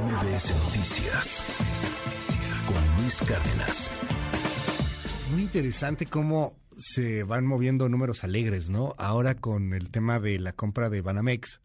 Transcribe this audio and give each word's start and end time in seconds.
MBS 0.00 0.52
Noticias 0.64 1.44
con 2.66 3.00
Luis 3.00 3.20
Cárdenas. 3.20 3.90
Muy 5.30 5.42
interesante 5.42 6.06
cómo 6.06 6.56
se 6.76 7.22
van 7.22 7.46
moviendo 7.46 7.88
números 7.88 8.24
alegres, 8.24 8.68
¿no? 8.70 8.96
Ahora 8.98 9.36
con 9.36 9.72
el 9.72 9.90
tema 9.90 10.18
de 10.18 10.40
la 10.40 10.52
compra 10.52 10.90
de 10.90 11.00
Banamex 11.00 11.60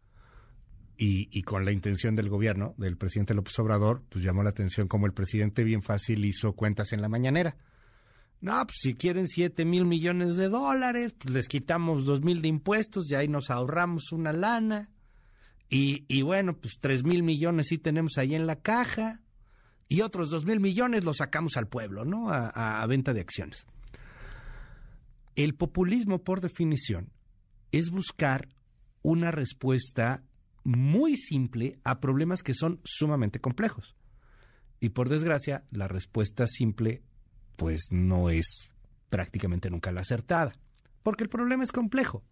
y, 0.96 1.42
con 1.42 1.64
la 1.64 1.72
intención 1.72 2.14
del 2.14 2.28
gobierno, 2.28 2.74
del 2.76 2.96
presidente 2.96 3.34
López 3.34 3.58
Obrador, 3.58 4.02
pues 4.08 4.24
llamó 4.24 4.44
la 4.44 4.50
atención 4.50 4.86
como 4.86 5.06
el 5.06 5.12
presidente 5.12 5.64
bien 5.64 5.82
fácil 5.82 6.24
hizo 6.24 6.52
cuentas 6.52 6.92
en 6.92 7.02
la 7.02 7.08
mañanera. 7.08 7.56
No, 8.40 8.64
pues 8.64 8.78
si 8.80 8.94
quieren 8.94 9.26
7 9.26 9.64
mil 9.64 9.86
millones 9.86 10.36
de 10.36 10.48
dólares, 10.48 11.14
pues 11.18 11.34
les 11.34 11.48
quitamos 11.48 12.04
2 12.04 12.22
mil 12.22 12.42
de 12.42 12.48
impuestos 12.48 13.10
y 13.10 13.16
ahí 13.16 13.26
nos 13.26 13.50
ahorramos 13.50 14.12
una 14.12 14.32
lana. 14.32 14.88
Y, 15.72 16.22
bueno, 16.22 16.56
pues 16.56 16.78
3 16.80 17.04
mil 17.04 17.22
millones 17.22 17.68
sí 17.68 17.78
tenemos 17.78 18.18
ahí 18.18 18.34
en 18.34 18.46
la 18.48 18.56
caja 18.56 19.20
y 19.88 20.00
otros 20.00 20.28
2 20.30 20.44
mil 20.44 20.58
millones 20.58 21.04
los 21.04 21.18
sacamos 21.18 21.56
al 21.56 21.68
pueblo, 21.68 22.04
¿no? 22.04 22.28
a 22.30 22.84
venta 22.88 23.14
de 23.14 23.20
acciones. 23.20 23.66
El 25.36 25.54
populismo, 25.54 26.24
por 26.24 26.40
definición, 26.40 27.12
es 27.70 27.90
buscar 27.90 28.48
una 29.02 29.30
respuesta 29.30 30.24
muy 30.64 31.16
simple 31.16 31.78
a 31.84 32.00
problemas 32.00 32.42
que 32.42 32.54
son 32.54 32.80
sumamente 32.84 33.40
complejos. 33.40 33.94
Y 34.80 34.90
por 34.90 35.08
desgracia, 35.08 35.64
la 35.70 35.88
respuesta 35.88 36.46
simple 36.46 37.02
pues 37.56 37.88
no 37.90 38.30
es 38.30 38.70
prácticamente 39.10 39.70
nunca 39.70 39.92
la 39.92 40.00
acertada, 40.00 40.54
porque 41.02 41.24
el 41.24 41.30
problema 41.30 41.62
es 41.62 41.72
complejo. 41.72 42.24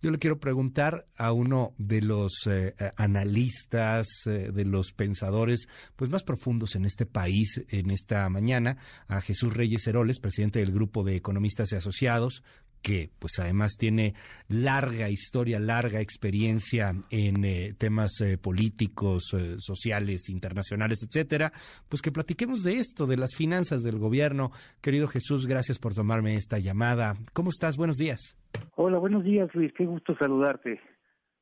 Yo 0.00 0.12
le 0.12 0.18
quiero 0.18 0.38
preguntar 0.38 1.06
a 1.16 1.32
uno 1.32 1.74
de 1.76 2.02
los 2.02 2.46
eh, 2.46 2.74
eh, 2.78 2.92
analistas, 2.96 4.06
eh, 4.26 4.50
de 4.52 4.64
los 4.64 4.92
pensadores 4.92 5.68
pues 5.96 6.08
más 6.08 6.22
profundos 6.22 6.76
en 6.76 6.84
este 6.84 7.04
país 7.04 7.64
en 7.68 7.90
esta 7.90 8.28
mañana, 8.28 8.76
a 9.08 9.20
Jesús 9.20 9.54
Reyes 9.54 9.86
Heroles, 9.88 10.20
presidente 10.20 10.60
del 10.60 10.70
grupo 10.70 11.02
de 11.02 11.16
economistas 11.16 11.72
y 11.72 11.76
asociados, 11.76 12.44
que 12.82 13.10
pues 13.18 13.38
además 13.38 13.76
tiene 13.78 14.14
larga 14.48 15.10
historia, 15.10 15.58
larga 15.58 16.00
experiencia 16.00 16.92
en 17.10 17.44
eh, 17.44 17.74
temas 17.76 18.20
eh, 18.20 18.38
políticos, 18.38 19.34
eh, 19.34 19.56
sociales, 19.58 20.28
internacionales, 20.28 21.02
etcétera, 21.02 21.52
pues 21.88 22.02
que 22.02 22.12
platiquemos 22.12 22.62
de 22.62 22.76
esto, 22.76 23.06
de 23.06 23.16
las 23.16 23.34
finanzas 23.34 23.82
del 23.82 23.98
gobierno. 23.98 24.50
Querido 24.80 25.08
Jesús, 25.08 25.46
gracias 25.46 25.78
por 25.78 25.94
tomarme 25.94 26.34
esta 26.34 26.58
llamada. 26.58 27.14
¿Cómo 27.32 27.50
estás? 27.50 27.76
Buenos 27.76 27.96
días. 27.96 28.36
Hola, 28.76 28.98
buenos 28.98 29.24
días, 29.24 29.48
Luis. 29.54 29.72
Qué 29.74 29.84
gusto 29.84 30.16
saludarte. 30.16 30.80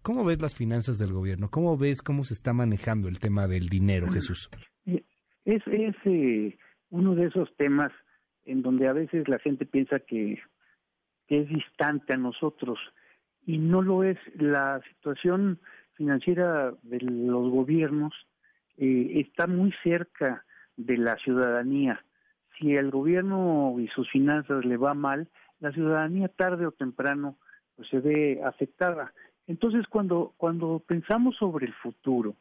¿Cómo 0.03 0.25
ves 0.25 0.41
las 0.41 0.55
finanzas 0.55 0.99
del 0.99 1.13
gobierno? 1.13 1.51
¿Cómo 1.51 1.77
ves 1.77 2.01
cómo 2.01 2.25
se 2.25 2.35
está 2.35 2.53
manejando 2.53 3.09
el 3.09 3.19
tema 3.19 3.49
del 3.49 3.69
dinero, 3.69 4.09
Jesús? 4.09 4.49
Es, 5.45 5.63
es 5.67 5.97
uno 6.91 7.15
de 7.15 7.27
esos 7.27 7.55
temas 7.57 7.93
en 8.45 8.63
donde 8.63 8.87
a 8.89 8.93
veces 8.93 9.29
la 9.29 9.39
gente 9.41 9.67
piensa 9.67 9.99
que 9.99 10.39
que 11.27 11.41
es 11.41 11.49
distante 11.49 12.15
a 12.15 12.17
nosotros 12.17 12.79
y 13.47 13.59
no 13.59 13.83
lo 13.83 14.03
es. 14.03 14.19
La 14.35 14.81
situación 14.89 15.59
financiera 15.95 16.73
de 16.83 17.01
los 17.01 17.51
gobiernos 17.51 18.15
eh, 18.77 19.13
está 19.15 19.47
muy 19.47 19.73
cerca 19.83 20.45
de 20.77 20.99
la 20.99 21.17
ciudadanía. 21.17 22.05
Si 22.59 22.75
el 22.75 22.91
gobierno 22.91 23.77
y 23.79 23.89
sus 23.89 24.11
finanzas 24.11 24.65
le 24.65 24.77
va 24.77 24.95
mal, 24.95 25.29
la 25.61 25.73
ciudadanía 25.73 26.29
tarde 26.29 26.67
o 26.67 26.73
temprano 26.73 27.37
pues, 27.77 27.89
se 27.89 28.01
ve 28.01 28.41
afectada. 28.45 29.13
Entonces, 29.47 29.87
cuando, 29.89 30.35
cuando 30.37 30.83
pensamos 30.87 31.37
sobre 31.37 31.67
el 31.67 31.75
futuro, 31.75 32.35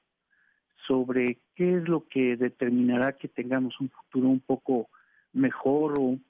sobre 0.87 1.39
qué 1.55 1.77
es 1.77 1.87
lo 1.87 2.07
que 2.07 2.35
determinará 2.37 3.13
que 3.13 3.27
tengamos 3.27 3.79
un 3.79 3.89
futuro 3.89 4.27
un 4.27 4.39
poco 4.39 4.89
mejor 5.33 5.99
o 5.99 6.01
un 6.01 6.23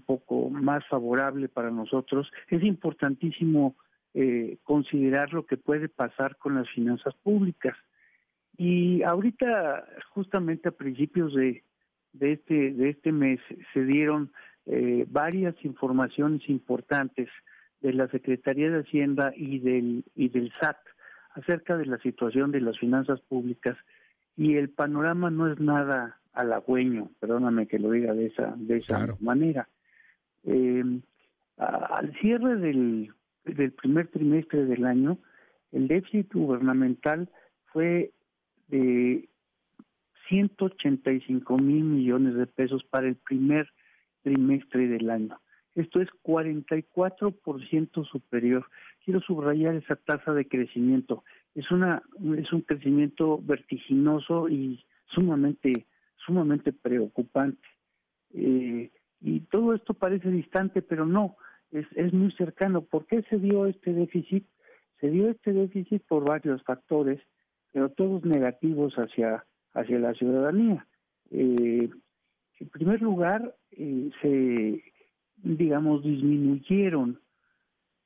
poco 0.00 0.50
más 0.50 0.86
favorable 0.88 1.48
para 1.48 1.70
nosotros, 1.70 2.30
es 2.48 2.62
importantísimo 2.62 3.76
eh, 4.14 4.58
considerar 4.62 5.32
lo 5.32 5.46
que 5.46 5.56
puede 5.56 5.88
pasar 5.88 6.36
con 6.36 6.54
las 6.54 6.68
finanzas 6.70 7.14
públicas. 7.22 7.76
Y 8.56 9.02
ahorita, 9.02 9.86
justamente 10.10 10.68
a 10.68 10.72
principios 10.72 11.34
de, 11.34 11.64
de, 12.12 12.32
este, 12.32 12.72
de 12.72 12.90
este 12.90 13.12
mes, 13.12 13.40
se 13.72 13.84
dieron 13.84 14.30
eh, 14.66 15.06
varias 15.08 15.54
informaciones 15.64 16.48
importantes 16.48 17.28
de 17.80 17.92
la 17.92 18.08
Secretaría 18.08 18.70
de 18.70 18.80
Hacienda 18.80 19.32
y 19.36 19.58
del, 19.58 20.04
y 20.14 20.28
del 20.28 20.52
SAT 20.60 20.76
acerca 21.34 21.76
de 21.76 21.86
la 21.86 21.98
situación 21.98 22.52
de 22.52 22.60
las 22.60 22.78
finanzas 22.78 23.20
públicas 23.22 23.76
y 24.36 24.56
el 24.56 24.70
panorama 24.70 25.30
no 25.30 25.50
es 25.50 25.58
nada 25.58 26.20
halagüeño, 26.32 27.10
perdóname 27.20 27.66
que 27.66 27.78
lo 27.78 27.90
diga 27.90 28.14
de 28.14 28.26
esa, 28.26 28.54
de 28.56 28.78
esa 28.78 29.16
manera. 29.20 29.68
Eh, 30.44 31.00
al 31.58 32.12
cierre 32.20 32.56
del, 32.56 33.12
del 33.44 33.72
primer 33.72 34.08
trimestre 34.08 34.64
del 34.64 34.84
año, 34.84 35.18
el 35.72 35.88
déficit 35.88 36.32
gubernamental 36.32 37.28
fue 37.72 38.12
de 38.68 39.28
185 40.28 41.56
mil 41.58 41.84
millones 41.84 42.34
de 42.34 42.46
pesos 42.46 42.84
para 42.84 43.08
el 43.08 43.16
primer 43.16 43.68
trimestre 44.22 44.88
del 44.88 45.10
año. 45.10 45.38
Esto 45.74 46.00
es 46.00 46.08
44% 46.22 48.06
superior. 48.06 48.66
Quiero 49.04 49.20
subrayar 49.20 49.74
esa 49.74 49.96
tasa 49.96 50.32
de 50.34 50.46
crecimiento. 50.46 51.24
Es 51.54 51.70
una 51.70 52.02
es 52.36 52.52
un 52.52 52.60
crecimiento 52.62 53.40
vertiginoso 53.42 54.48
y 54.48 54.84
sumamente 55.06 55.86
sumamente 56.26 56.72
preocupante. 56.72 57.66
Eh, 58.34 58.90
y 59.22 59.40
todo 59.40 59.72
esto 59.74 59.94
parece 59.94 60.30
distante, 60.30 60.82
pero 60.82 61.06
no, 61.06 61.36
es, 61.70 61.86
es 61.94 62.12
muy 62.12 62.32
cercano. 62.32 62.82
¿Por 62.82 63.06
qué 63.06 63.22
se 63.30 63.38
dio 63.38 63.66
este 63.66 63.92
déficit? 63.92 64.46
Se 65.00 65.10
dio 65.10 65.30
este 65.30 65.52
déficit 65.52 66.02
por 66.06 66.28
varios 66.28 66.62
factores, 66.64 67.20
pero 67.72 67.88
todos 67.90 68.24
negativos 68.24 68.94
hacia, 68.94 69.44
hacia 69.74 69.98
la 69.98 70.12
ciudadanía. 70.14 70.86
Eh, 71.30 71.88
en 72.60 72.68
primer 72.68 73.00
lugar, 73.00 73.54
eh, 73.70 74.10
se, 74.20 74.84
digamos, 75.36 76.02
disminuyeron, 76.02 77.20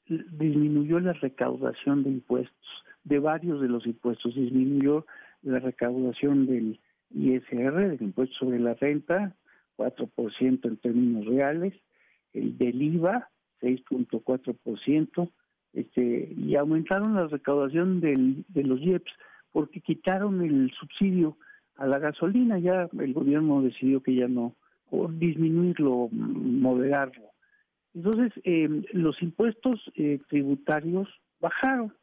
disminuyó 0.07 1.01
la 1.01 1.15
recaudación 1.15 2.05
de 2.05 2.11
impuestos, 2.11 2.85
de 3.05 3.19
varios 3.19 3.61
de 3.61 3.69
los 3.69 3.87
impuestos, 3.87 4.35
disminuyó 4.35 5.07
la 5.43 5.59
recaudación 5.59 6.47
del 6.47 6.81
ISR, 7.11 7.89
del 7.89 8.03
impuesto 8.03 8.35
sobre 8.37 8.61
la 8.61 8.75
renta, 8.75 9.35
4% 9.77 10.69
en 10.69 10.77
términos 10.79 11.27
reales, 11.27 11.75
el 12.33 12.57
del 12.59 12.83
IVA 12.83 13.29
6.4%, 13.61 15.31
este, 15.73 16.35
y 16.37 16.57
aumentaron 16.57 17.15
la 17.15 17.27
recaudación 17.27 18.01
del, 18.01 18.45
de 18.49 18.65
los 18.65 18.81
IEPS 18.81 19.13
porque 19.53 19.81
quitaron 19.81 20.43
el 20.43 20.71
subsidio 20.73 21.37
a 21.77 21.87
la 21.87 21.99
gasolina, 21.99 22.59
ya 22.59 22.89
el 22.99 23.13
gobierno 23.13 23.63
decidió 23.63 24.03
que 24.03 24.15
ya 24.15 24.29
no, 24.29 24.55
o 24.91 25.09
disminuirlo, 25.09 26.09
moderarlo. 26.11 27.31
Entonces, 27.95 28.33
eh, 28.45 28.69
los 28.93 29.21
impuestos 29.23 29.77
eh, 29.95 30.21
tributarios 30.29 31.09
bajaron. 31.41 31.95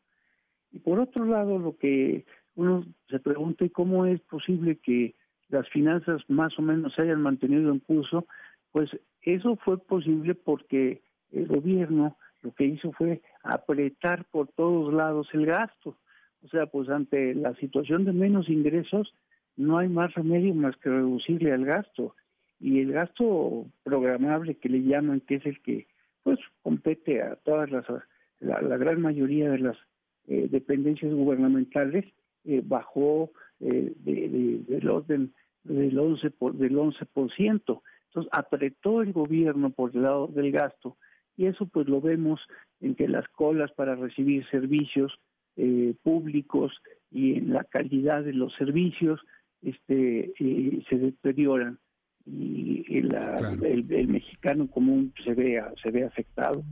Y 0.71 0.79
por 0.79 0.99
otro 0.99 1.25
lado, 1.25 1.59
lo 1.59 1.77
que 1.77 2.25
uno 2.55 2.85
se 3.09 3.19
pregunta, 3.19 3.65
¿cómo 3.69 4.05
es 4.05 4.19
posible 4.21 4.77
que 4.77 5.13
las 5.53 5.69
finanzas 5.69 6.21
más 6.27 6.57
o 6.57 6.63
menos 6.63 6.95
se 6.95 7.03
hayan 7.03 7.21
mantenido 7.21 7.71
en 7.71 7.79
curso, 7.79 8.25
pues 8.71 8.89
eso 9.21 9.55
fue 9.57 9.77
posible 9.77 10.33
porque 10.33 11.03
el 11.31 11.47
gobierno 11.47 12.17
lo 12.41 12.53
que 12.53 12.65
hizo 12.65 12.91
fue 12.93 13.21
apretar 13.43 14.25
por 14.31 14.47
todos 14.47 14.91
lados 14.91 15.27
el 15.33 15.45
gasto. 15.45 15.95
O 16.43 16.47
sea, 16.49 16.65
pues 16.65 16.89
ante 16.89 17.35
la 17.35 17.53
situación 17.55 18.03
de 18.03 18.13
menos 18.13 18.49
ingresos, 18.49 19.13
no 19.55 19.77
hay 19.77 19.89
más 19.89 20.11
remedio 20.15 20.55
más 20.55 20.75
que 20.77 20.89
reducirle 20.89 21.53
al 21.53 21.65
gasto. 21.65 22.15
Y 22.59 22.79
el 22.79 22.91
gasto 22.91 23.67
programable 23.83 24.55
que 24.55 24.69
le 24.69 24.81
llaman, 24.81 25.21
que 25.21 25.35
es 25.35 25.45
el 25.45 25.61
que 25.61 25.85
pues 26.23 26.39
compete 26.63 27.21
a 27.21 27.35
todas 27.35 27.69
las, 27.69 27.85
la, 28.39 28.77
gran 28.77 29.01
mayoría 29.01 29.51
de 29.51 29.59
las 29.59 29.77
eh, 30.27 30.47
dependencias 30.49 31.13
gubernamentales, 31.13 32.05
eh, 32.43 32.61
bajó 32.65 33.31
eh, 33.59 33.93
de, 33.97 34.61
del 34.67 34.89
orden 34.89 35.33
del 35.63 35.97
11%, 35.97 36.33
por, 36.37 36.55
del 36.55 36.75
11%. 36.75 37.81
Entonces 38.07 38.31
apretó 38.31 39.01
el 39.01 39.11
gobierno 39.13 39.71
por 39.71 39.95
el 39.95 40.03
lado 40.03 40.27
del 40.27 40.51
gasto 40.51 40.97
y 41.35 41.45
eso 41.47 41.65
pues 41.65 41.87
lo 41.87 42.01
vemos 42.01 42.39
en 42.79 42.95
que 42.95 43.07
las 43.07 43.27
colas 43.29 43.71
para 43.71 43.95
recibir 43.95 44.45
servicios 44.49 45.13
eh, 45.55 45.95
públicos 46.03 46.73
y 47.11 47.35
en 47.35 47.53
la 47.53 47.63
calidad 47.63 48.23
de 48.23 48.33
los 48.33 48.53
servicios 48.55 49.19
este 49.61 50.33
eh, 50.39 50.83
se 50.89 50.97
deterioran 50.97 51.79
y 52.25 52.85
el, 52.97 53.09
el, 53.89 54.07
mexicano 54.07 54.67
común 54.67 55.13
se 55.23 55.33
ve 55.33 55.61
se 55.83 55.91
ve 55.91 56.05
afectado. 56.05 56.63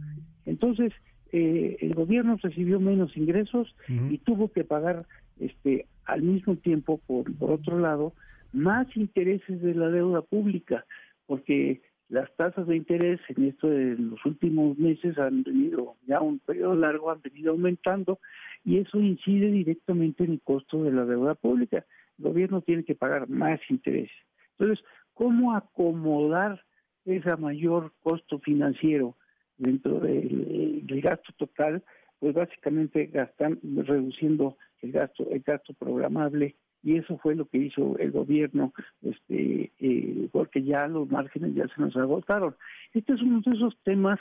Entonces 0.45 0.93
eh, 1.31 1.77
el 1.79 1.93
gobierno 1.93 2.37
recibió 2.41 2.79
menos 2.79 3.15
ingresos 3.17 3.75
y 3.87 4.17
tuvo 4.19 4.51
que 4.51 4.63
pagar 4.63 5.05
este 5.39 5.87
al 6.05 6.21
mismo 6.21 6.55
tiempo, 6.55 6.99
por, 7.05 7.33
por 7.37 7.51
otro 7.51 7.79
lado, 7.79 8.13
más 8.53 8.87
intereses 8.95 9.61
de 9.61 9.73
la 9.73 9.89
deuda 9.89 10.21
pública, 10.21 10.85
porque 11.25 11.81
las 12.11 12.29
tasas 12.35 12.67
de 12.67 12.75
interés 12.75 13.21
en 13.29 13.45
esto 13.45 13.69
de 13.69 13.95
los 13.97 14.23
últimos 14.25 14.77
meses 14.77 15.17
han 15.17 15.43
venido, 15.43 15.95
ya 16.05 16.19
un 16.19 16.39
periodo 16.39 16.75
largo, 16.75 17.09
han 17.09 17.21
venido 17.21 17.51
aumentando 17.51 18.19
y 18.65 18.79
eso 18.79 18.99
incide 18.99 19.49
directamente 19.49 20.25
en 20.25 20.33
el 20.33 20.41
costo 20.41 20.83
de 20.83 20.91
la 20.91 21.05
deuda 21.05 21.35
pública. 21.35 21.85
El 22.19 22.25
gobierno 22.25 22.61
tiene 22.61 22.83
que 22.83 22.95
pagar 22.95 23.29
más 23.29 23.61
intereses. 23.69 24.11
Entonces, 24.59 24.85
¿cómo 25.13 25.55
acomodar 25.55 26.61
ese 27.05 27.35
mayor 27.37 27.93
costo 28.03 28.39
financiero 28.39 29.15
dentro 29.57 30.01
del, 30.01 30.83
gasto 31.01 31.31
total? 31.37 31.81
Pues 32.19 32.35
básicamente 32.35 33.05
gastan, 33.05 33.57
reduciendo 33.63 34.57
el 34.81 34.91
gasto, 34.91 35.27
el 35.31 35.41
gasto 35.41 35.73
programable 35.73 36.57
y 36.83 36.97
eso 36.97 37.17
fue 37.17 37.35
lo 37.35 37.45
que 37.45 37.59
hizo 37.59 37.97
el 37.99 38.11
gobierno, 38.11 38.73
este, 39.01 39.71
eh, 39.79 40.29
porque 40.31 40.63
ya 40.63 40.87
los 40.87 41.09
márgenes 41.09 41.53
ya 41.53 41.67
se 41.67 41.81
nos 41.81 41.95
agotaron. 41.95 42.55
Este 42.93 43.13
es 43.13 43.21
uno 43.21 43.41
de 43.45 43.57
esos 43.57 43.77
temas 43.83 44.19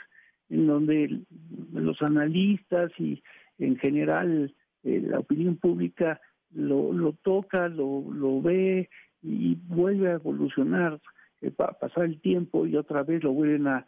en 0.49 0.67
donde 0.67 1.21
los 1.73 2.01
analistas 2.01 2.91
y 2.99 3.23
en 3.57 3.77
general 3.77 4.53
eh, 4.83 5.01
la 5.01 5.19
opinión 5.19 5.55
pública 5.55 6.19
lo, 6.53 6.91
lo 6.91 7.13
toca, 7.13 7.67
lo, 7.69 8.03
lo 8.13 8.41
ve 8.41 8.89
y 9.21 9.55
vuelve 9.67 10.09
a 10.09 10.15
evolucionar, 10.15 10.99
eh, 11.41 11.51
pasar 11.51 12.05
el 12.05 12.19
tiempo 12.21 12.65
y 12.65 12.75
otra 12.75 13.03
vez 13.03 13.23
lo 13.23 13.31
vuelven 13.31 13.67
a, 13.67 13.85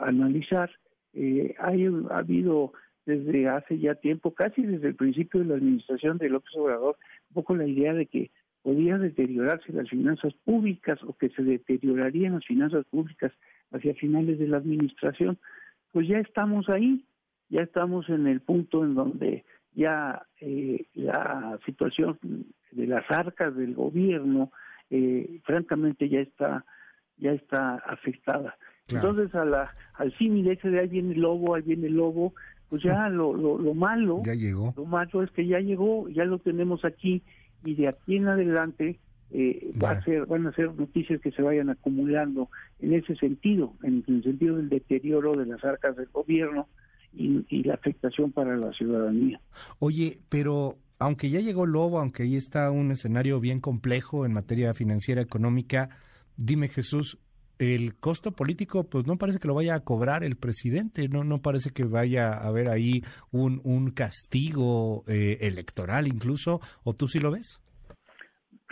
analizar. 0.00 0.68
Eh, 1.12 1.54
hay, 1.60 1.86
ha 2.10 2.18
habido 2.18 2.72
desde 3.08 3.48
hace 3.48 3.78
ya 3.78 3.94
tiempo, 3.94 4.34
casi 4.34 4.60
desde 4.60 4.88
el 4.88 4.94
principio 4.94 5.40
de 5.40 5.46
la 5.46 5.54
administración 5.54 6.18
de 6.18 6.28
López 6.28 6.54
Obrador, 6.56 6.98
un 7.30 7.34
poco 7.34 7.56
la 7.56 7.66
idea 7.66 7.94
de 7.94 8.04
que 8.04 8.30
podía 8.62 8.98
deteriorarse 8.98 9.72
las 9.72 9.88
finanzas 9.88 10.34
públicas 10.44 10.98
o 11.06 11.14
que 11.14 11.30
se 11.30 11.42
deteriorarían 11.42 12.34
las 12.34 12.44
finanzas 12.44 12.84
públicas 12.84 13.32
hacia 13.72 13.94
finales 13.94 14.38
de 14.38 14.46
la 14.46 14.58
administración. 14.58 15.38
Pues 15.90 16.06
ya 16.06 16.18
estamos 16.18 16.68
ahí, 16.68 17.02
ya 17.48 17.64
estamos 17.64 18.06
en 18.10 18.26
el 18.26 18.40
punto 18.40 18.84
en 18.84 18.94
donde 18.94 19.46
ya 19.72 20.26
eh, 20.42 20.84
la 20.92 21.58
situación 21.64 22.18
de 22.72 22.86
las 22.86 23.10
arcas 23.10 23.56
del 23.56 23.74
gobierno, 23.74 24.52
eh, 24.90 25.40
francamente 25.44 26.10
ya 26.10 26.20
está 26.20 26.66
ya 27.16 27.32
está 27.32 27.76
afectada. 27.76 28.54
Entonces 28.90 29.34
a 29.34 29.44
la, 29.44 29.74
al 29.94 30.14
de 30.18 30.52
ese 30.52 30.70
de 30.70 30.80
ahí 30.80 30.88
viene 30.88 31.14
el 31.14 31.20
lobo, 31.20 31.54
ahí 31.54 31.62
viene 31.62 31.88
el 31.88 31.94
lobo, 31.94 32.34
pues 32.68 32.82
ya 32.82 33.08
lo, 33.08 33.34
lo, 33.34 33.58
lo 33.58 33.74
malo, 33.74 34.22
ya 34.24 34.34
llegó. 34.34 34.74
lo 34.76 34.84
malo 34.84 35.22
es 35.22 35.30
que 35.30 35.46
ya 35.46 35.60
llegó, 35.60 36.08
ya 36.08 36.24
lo 36.24 36.38
tenemos 36.38 36.84
aquí 36.84 37.22
y 37.64 37.74
de 37.74 37.88
aquí 37.88 38.16
en 38.16 38.28
adelante 38.28 38.98
eh, 39.30 39.72
va 39.82 39.90
a 39.92 40.02
ser, 40.02 40.26
van 40.26 40.46
a 40.46 40.52
ser 40.52 40.74
noticias 40.74 41.20
que 41.20 41.30
se 41.30 41.42
vayan 41.42 41.70
acumulando 41.70 42.48
en 42.80 42.94
ese 42.94 43.14
sentido, 43.16 43.74
en 43.82 44.04
el 44.06 44.22
sentido 44.22 44.56
del 44.56 44.68
deterioro 44.68 45.32
de 45.32 45.46
las 45.46 45.62
arcas 45.64 45.96
del 45.96 46.08
gobierno, 46.12 46.66
y, 47.12 47.62
la 47.64 47.74
afectación 47.74 48.32
para 48.32 48.56
la 48.56 48.72
ciudadanía. 48.72 49.40
Oye, 49.78 50.18
pero 50.28 50.78
aunque 50.98 51.30
ya 51.30 51.40
llegó 51.40 51.66
Lobo, 51.66 52.00
aunque 52.00 52.24
ahí 52.24 52.36
está 52.36 52.70
un 52.70 52.90
escenario 52.90 53.40
bien 53.40 53.60
complejo 53.60 54.26
en 54.26 54.32
materia 54.32 54.74
financiera 54.74 55.22
económica, 55.22 55.90
dime 56.36 56.68
Jesús, 56.68 57.18
el 57.58 57.96
costo 57.96 58.32
político 58.32 58.84
pues 58.84 59.06
no 59.06 59.16
parece 59.16 59.38
que 59.38 59.48
lo 59.48 59.54
vaya 59.54 59.74
a 59.74 59.84
cobrar 59.84 60.24
el 60.24 60.36
presidente, 60.36 61.08
no 61.08 61.24
no 61.24 61.40
parece 61.42 61.70
que 61.70 61.84
vaya 61.84 62.32
a 62.32 62.48
haber 62.48 62.68
ahí 62.70 63.02
un, 63.32 63.60
un 63.64 63.90
castigo 63.90 65.04
eh, 65.06 65.38
electoral 65.40 66.06
incluso, 66.06 66.60
o 66.84 66.94
tú 66.94 67.08
sí 67.08 67.20
lo 67.20 67.30
ves? 67.30 67.60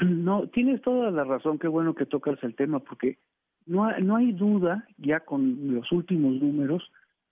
No, 0.00 0.48
tienes 0.48 0.82
toda 0.82 1.10
la 1.10 1.24
razón, 1.24 1.58
qué 1.58 1.68
bueno 1.68 1.94
que 1.94 2.06
tocas 2.06 2.38
el 2.42 2.54
tema, 2.54 2.80
porque 2.80 3.18
no, 3.64 3.90
no 3.98 4.16
hay 4.16 4.32
duda, 4.32 4.86
ya 4.98 5.20
con 5.20 5.74
los 5.74 5.90
últimos 5.90 6.34
números, 6.34 6.82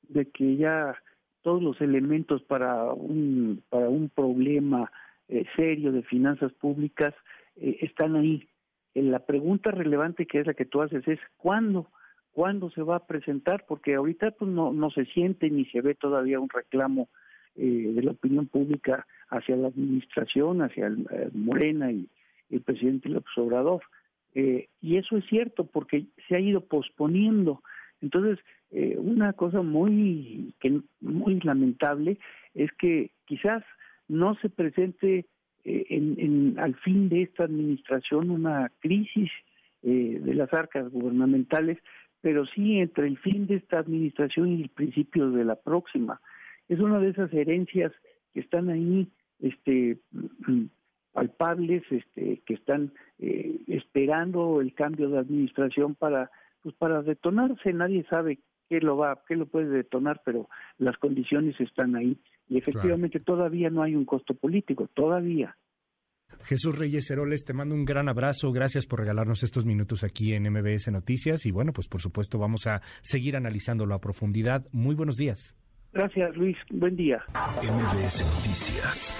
de 0.08 0.30
que 0.30 0.56
ya 0.56 0.94
todos 1.42 1.62
los 1.62 1.80
elementos 1.80 2.42
para 2.42 2.92
un, 2.92 3.62
para 3.68 3.88
un 3.88 4.08
problema 4.08 4.90
eh, 5.28 5.44
serio 5.56 5.92
de 5.92 6.02
finanzas 6.02 6.52
públicas 6.54 7.14
eh, 7.56 7.78
están 7.82 8.16
ahí. 8.16 8.48
Eh, 8.94 9.02
la 9.02 9.20
pregunta 9.20 9.70
relevante 9.70 10.26
que 10.26 10.40
es 10.40 10.46
la 10.46 10.54
que 10.54 10.64
tú 10.64 10.82
haces 10.82 11.06
es 11.06 11.18
¿cuándo? 11.36 11.88
¿Cuándo 12.32 12.70
se 12.70 12.82
va 12.82 12.96
a 12.96 13.06
presentar? 13.06 13.64
Porque 13.66 13.94
ahorita 13.94 14.32
pues, 14.32 14.50
no, 14.50 14.72
no 14.72 14.90
se 14.90 15.04
siente 15.06 15.50
ni 15.50 15.64
se 15.66 15.80
ve 15.80 15.94
todavía 15.94 16.40
un 16.40 16.48
reclamo 16.48 17.08
de 17.56 18.02
la 18.02 18.10
opinión 18.10 18.48
pública 18.48 19.06
hacia 19.28 19.54
la 19.54 19.68
administración, 19.68 20.60
hacia 20.60 20.88
el, 20.88 21.06
Morena 21.34 21.92
y 21.92 22.08
el 22.50 22.62
presidente 22.62 23.08
López 23.08 23.30
Obrador. 23.36 23.80
y 24.34 24.96
eso 24.96 25.16
es 25.16 25.24
cierto 25.26 25.64
porque 25.64 26.06
se 26.26 26.34
ha 26.34 26.40
ido 26.40 26.62
posponiendo. 26.62 27.62
Entonces, 28.00 28.40
eh, 28.76 28.96
una 28.98 29.32
cosa 29.34 29.62
muy, 29.62 30.52
que, 30.58 30.80
muy 31.00 31.38
lamentable 31.40 32.18
es 32.54 32.72
que 32.72 33.12
quizás 33.24 33.62
no 34.08 34.34
se 34.42 34.48
presente 34.48 35.26
eh, 35.64 35.86
en, 35.88 36.58
al 36.58 36.74
fin 36.76 37.08
de 37.08 37.22
esta 37.22 37.44
administración 37.44 38.30
una 38.30 38.70
crisis 38.80 39.30
eh, 39.82 40.20
de 40.20 40.34
las 40.34 40.52
arcas 40.52 40.90
gubernamentales, 40.90 41.78
pero 42.20 42.46
sí 42.46 42.78
entre 42.78 43.06
el 43.06 43.18
fin 43.18 43.46
de 43.46 43.56
esta 43.56 43.78
administración 43.78 44.48
y 44.48 44.62
el 44.62 44.68
principio 44.68 45.30
de 45.30 45.44
la 45.44 45.56
próxima. 45.56 46.20
Es 46.68 46.80
una 46.80 46.98
de 46.98 47.10
esas 47.10 47.32
herencias 47.32 47.92
que 48.32 48.40
están 48.40 48.70
ahí 48.70 49.08
este, 49.40 49.98
palpables, 51.12 51.82
este, 51.90 52.40
que 52.46 52.54
están 52.54 52.92
esperando 53.66 54.60
el 54.60 54.72
cambio 54.74 55.08
de 55.10 55.18
administración 55.18 55.94
para 55.94 56.30
pues 56.64 56.74
para 56.74 57.02
detonarse. 57.02 57.72
Nadie 57.72 58.04
sabe 58.10 58.40
qué 58.68 58.80
lo 58.80 58.96
va, 58.96 59.22
qué 59.28 59.36
lo 59.36 59.46
puede 59.46 59.68
detonar, 59.68 60.22
pero 60.24 60.48
las 60.78 60.96
condiciones 60.96 61.54
están 61.60 61.94
ahí 61.94 62.18
y 62.48 62.58
efectivamente 62.58 63.20
todavía 63.20 63.70
no 63.70 63.82
hay 63.82 63.94
un 63.94 64.04
costo 64.04 64.34
político, 64.34 64.88
todavía. 64.94 65.56
Jesús 66.42 66.76
Reyes 66.76 67.10
Heroles, 67.10 67.44
te 67.44 67.52
mando 67.52 67.74
un 67.74 67.84
gran 67.84 68.08
abrazo. 68.08 68.50
Gracias 68.50 68.86
por 68.86 69.00
regalarnos 69.00 69.42
estos 69.42 69.64
minutos 69.64 70.02
aquí 70.02 70.32
en 70.34 70.50
MBS 70.50 70.90
Noticias. 70.90 71.46
Y 71.46 71.52
bueno, 71.52 71.72
pues 71.72 71.86
por 71.86 72.00
supuesto 72.00 72.38
vamos 72.38 72.66
a 72.66 72.80
seguir 73.02 73.36
analizándolo 73.36 73.94
a 73.94 74.00
profundidad. 74.00 74.66
Muy 74.72 74.94
buenos 74.94 75.16
días. 75.16 75.56
Gracias, 75.92 76.36
Luis. 76.36 76.56
Buen 76.70 76.96
día. 76.96 77.22
MBS 77.62 78.24
Noticias 78.24 79.14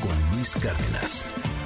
con 0.00 0.36
Luis 0.36 0.54
Cárdenas. 0.62 1.57